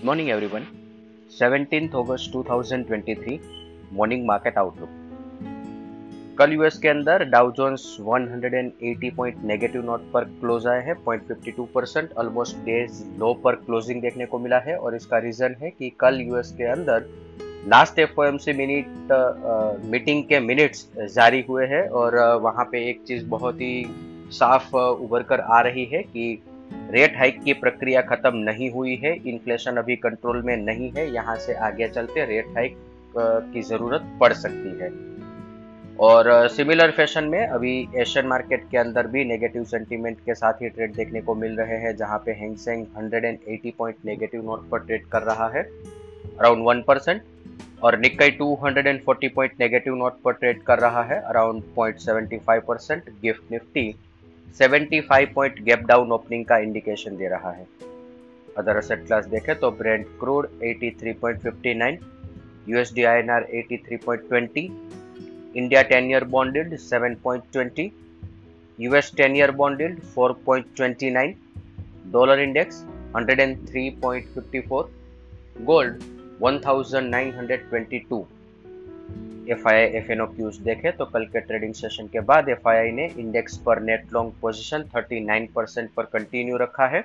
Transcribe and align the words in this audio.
Good 0.00 0.06
morning 0.06 0.28
everyone 0.28 0.62
17th 1.40 1.94
अगस्त 1.96 2.32
2023 2.36 3.38
morning 3.92 4.24
market 4.26 4.58
outlook 4.58 4.88
कल 6.38 6.52
US 6.52 6.78
के 6.78 6.88
अंदर 6.88 7.24
Dow 7.24 7.50
Jones 7.50 7.84
180 8.00 9.10
point 9.16 9.42
negative 9.44 9.84
note 9.84 10.10
पर 10.12 10.24
क्लोज 10.40 10.66
आए 10.66 10.82
हैं 10.84 10.94
0.52 11.04 11.66
परसेंट 11.74 12.12
ऑलमोस्ट 12.12 12.56
डेज़ 12.56 13.02
लो 13.18 13.32
पर 13.34 13.54
क्लोजिंग 13.54 14.00
देखने 14.02 14.26
को 14.26 14.38
मिला 14.38 14.58
है 14.58 14.76
और 14.76 14.96
इसका 14.96 15.18
रीजन 15.18 15.56
है 15.62 15.70
कि 15.70 15.90
कल 16.00 16.20
यूएस 16.20 16.54
के 16.58 16.64
अंदर 16.64 17.08
लास्ट 17.66 17.98
एफ़ 17.98 18.20
मिनट 18.20 19.12
मीटिंग 19.86 20.24
के 20.24 20.40
मिनट्स 20.40 20.88
जारी 21.14 21.44
हुए 21.48 21.66
हैं 21.66 21.88
और 21.94 22.18
वहाँ 22.42 22.64
पे 22.72 22.88
एक 22.90 23.02
चीज़ 23.06 23.26
बहुत 23.26 23.60
ही 23.60 23.74
साफ़ 24.32 24.76
उभर 24.76 25.22
कर 25.22 25.40
आ 25.40 25.60
रही 25.60 25.84
है 25.84 26.02
कि 26.02 26.38
रेट 26.90 27.16
हाइक 27.16 27.42
की 27.42 27.52
प्रक्रिया 27.54 28.00
खत्म 28.02 28.36
नहीं 28.38 28.70
हुई 28.70 28.94
है, 28.96 29.14
इन्फ्लेशन 29.24 29.76
अभी 29.76 29.96
कंट्रोल 29.98 30.42
में 30.42 30.56
नहीं 30.56 30.90
है, 30.92 31.12
यहाँ 31.12 31.36
से 31.36 31.54
आगे 31.66 31.88
चलते 31.88 32.24
रेट 32.26 32.46
हाइक 32.56 32.76
की 33.52 33.62
ज़रूरत 33.62 34.16
पड़ 34.20 34.32
सकती 34.34 34.78
है। 34.80 34.88
और 36.00 36.48
सिमिलर 36.48 36.90
फ़ैशन 36.90 37.24
में 37.24 37.46
अभी 37.46 37.72
एशियन 37.96 38.26
मार्केट 38.26 38.64
के 38.70 38.78
अंदर 38.78 39.06
भी 39.06 39.24
नेगेटिव 39.24 39.64
सेंटीमेंट 39.64 40.18
के 40.26 40.34
साथ 40.34 40.62
ही 40.62 40.68
ट्रेड 40.68 40.94
देखने 40.94 41.20
को 41.20 41.34
मिल 41.34 41.56
रहे 41.56 41.76
हैं, 41.78 41.96
जहाँ 41.96 42.18
पे 42.18 42.32
Hang Seng 42.32 42.86
180 42.98 43.72
point 43.78 43.96
negative 44.06 44.44
note 44.44 44.68
पर 44.70 44.78
ट्रेड 44.78 45.06
कर 45.06 45.22
रहा 45.22 45.48
है, 45.48 45.62
अराउंड 46.38 46.64
वन 46.66 46.82
परसेंट, 46.82 47.22
और 47.82 47.98
निक्काई 47.98 48.30
240 48.32 49.28
पॉइंट 49.28 49.52
नेगेटिव 49.60 49.94
नोट 49.96 50.20
पर 50.22 50.32
ट्रेड 50.32 50.62
कर 50.62 50.78
रहा 50.78 51.02
है, 51.04 51.20
around 51.22 51.62
point 51.76 51.98
seventy 51.98 52.38
five 52.38 52.62
percent, 52.68 53.10
GIFT 53.22 53.52
Nifty 53.52 53.94
75 54.58 55.26
point 55.34 55.60
gap 55.64 55.80
down 55.88 56.12
opening 56.12 56.44
का 56.44 56.56
इंडिकेशन 56.58 57.16
दे 57.16 57.28
रहा 57.28 57.50
है। 57.52 57.66
अदर 58.58 58.76
असेट 58.76 59.06
क्लास 59.06 59.26
देखें 59.26 59.54
तो 59.58 59.70
brent 59.70 60.04
crude 60.20 60.46
83.59 60.64 61.96
USD 62.68 63.04
INR 63.04 63.46
83.20 63.54 64.64
India 65.56 65.82
10 65.88 66.10
year 66.10 66.24
bond 66.34 66.56
yield 66.56 66.74
7.20 66.80 67.88
US 68.78 69.12
10 69.20 69.36
year 69.36 69.50
bond 69.60 69.80
yield 69.80 69.98
4.29 70.18 71.32
dollar 72.12 72.40
index 72.40 72.84
103.54 73.16 74.84
gold 75.70 76.02
1922 76.42 78.22
F 79.50 79.68
I 79.68 79.82
F 79.98 80.10
N 80.12 80.20
O 80.20 80.26
cues 80.26 80.56
देखे 80.60 80.90
तो 80.90 81.04
कल 81.04 81.24
के 81.24 81.40
ट्रेडिंग 81.40 81.72
सेशन 81.74 82.06
के 82.06 82.20
बाद 82.20 82.48
एफ़ 82.48 82.68
आई 82.68 82.76
आई 82.76 82.90
ने 82.92 83.08
इंडेक्स 83.18 83.56
पर 83.56 83.80
नेट 83.82 84.12
लॉन्ग 84.12 84.32
पोजीशन 84.40 84.84
39 84.96 85.46
परसेंट 85.54 85.90
पर 85.90 86.04
कंटिन्यू 86.12 86.56
रखा 86.56 86.86
है 86.86 87.00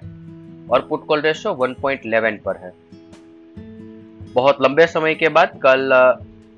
और 0.72 0.86
पुट 0.90 1.06
कॉल 1.06 1.22
रेशो 1.22 1.54
1.11 1.58 2.38
पर 2.46 2.58
है। 2.58 2.72
बहुत 4.34 4.62
लंबे 4.62 4.88
समय 4.88 5.16
के 5.16 5.30
बाद 5.30 5.60
कल 5.66 5.94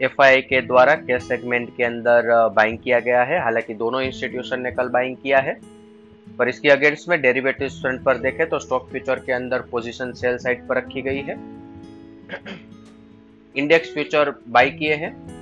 एफ़ 0.02 0.22
आई 0.22 0.34
आई 0.34 0.42
के 0.42 0.62
द्वारा 0.62 0.96
कैश 0.96 1.24
सेगमेंट 1.24 1.70
के 1.78 1.84
अंदर 1.84 2.30
बाइंग 2.56 2.78
किया 2.78 3.00
गया 3.00 3.24
है। 3.24 3.42
हालाँकि 3.44 3.74
दोनों 3.74 4.02
इंस्टीट्यूशन 4.02 4.62
ने 4.62 4.72
कल 4.72 4.90
बाइंग 4.90 5.16
किया 5.18 5.40
है, 5.40 5.58
पर 6.38 6.50
इसके 6.50 6.70
अगेंस्ट 6.70 7.10
में 7.10 7.22
डेरिवेटिव 7.22 7.70
फ्रंट 7.72 8.04
पर 8.04 8.18
देखें 8.18 8.48
तो 8.50 8.60
स्टॉक 8.60 8.90
फ्यूचर 8.90 9.20
के 9.20 9.34
अंदर 9.34 9.62
पोजीशन 9.72 10.12
सेल 10.14 10.38
साइड 10.38 10.68
पर 10.68 10.78
रखी 10.78 11.02
गई 11.02 11.22
है। 11.22 11.40
इंडेक्स 13.56 13.94
फ्यूचर 13.94 14.34
बाई 14.48 14.72
किए 14.72 14.94
हैं। 14.96 15.37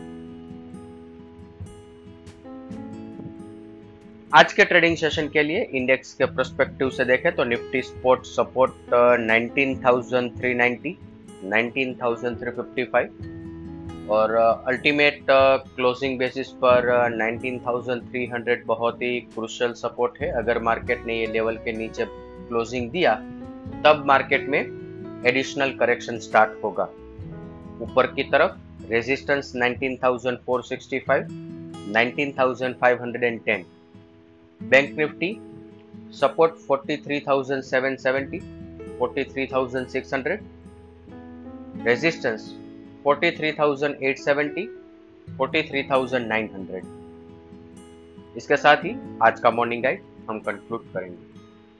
आज 4.35 4.53
के 4.53 4.63
ट्रेडिंग 4.65 4.95
सेशन 4.97 5.27
के 5.33 5.41
लिए 5.43 5.61
इंडेक्स 5.75 6.13
के 6.13 6.25
प्रोस्पेक्टिव 6.25 6.89
से 6.89 7.05
देखें 7.05 7.35
तो 7.35 7.43
निफ्टी 7.43 7.81
स्पोर्ट 7.81 8.25
सपोर्ट 8.25 8.71
19,390, 8.93 10.95
19,355 11.51 14.09
और 14.09 14.33
अल्टीमेट 14.67 15.19
क्लोजिंग 15.29 16.17
बेसिस 16.19 16.47
पर 16.63 17.09
19,300 17.11 18.65
बहुत 18.65 19.01
ही 19.01 19.19
क्रुशियल 19.35 19.73
सपोर्ट 19.73 20.21
है। 20.21 20.31
अगर 20.31 20.59
मार्केट 20.61 21.05
ने 21.05 21.19
ये 21.19 21.27
लेवल 21.27 21.57
के 21.57 21.71
नीचे 21.71 22.05
क्लोजिंग 22.07 22.89
दिया 22.91 23.15
तब 23.85 24.03
मार्केट 24.07 24.49
में 24.49 24.59
एडिशनल 25.27 25.71
करेक्शन 25.79 26.19
स्टार्ट 26.27 26.51
होगा। 26.63 26.83
ऊपर 27.81 28.07
की 28.07 28.23
तरफ़ 28.33 28.51
resistance 28.91 29.53
19,465, 29.55 31.27
19,510 31.95 33.63
bank 34.61 34.97
Nifty 34.97 35.29
support 36.19 36.53
43,770 36.71 38.39
43,600 38.99 40.37
resistance 41.85 42.41
43,870 43.07 44.65
43,900 45.39 46.81
इसके 48.37 48.57
साथ 48.57 48.77
ही 48.77 48.95
आज 49.23 49.39
का 49.39 49.51
मॉर्निंग 49.51 49.83
गाइड 49.83 50.01
हम 50.29 50.39
कंक्लूड 50.39 50.81
करेंगे. 50.93 51.23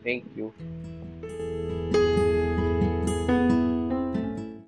Thank 0.05 0.23
you 0.37 0.45